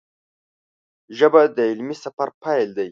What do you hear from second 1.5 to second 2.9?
د علمي سفر پیل دی